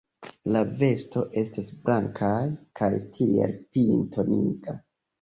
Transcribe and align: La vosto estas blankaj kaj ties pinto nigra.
La 0.53 0.63
vosto 0.79 1.23
estas 1.43 1.69
blankaj 1.85 2.33
kaj 2.83 2.91
ties 3.21 3.57
pinto 3.79 4.31
nigra. 4.35 4.81